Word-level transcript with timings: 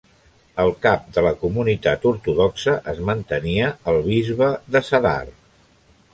Al 0.61 0.71
cap 0.85 1.03
de 1.17 1.23
la 1.27 1.33
comunitat 1.41 2.07
ortodoxa 2.13 2.75
es 2.95 3.03
mantenia 3.11 3.69
el 3.93 4.01
bisbe 4.09 4.51
de 4.77 4.85
Zadar. 4.91 5.17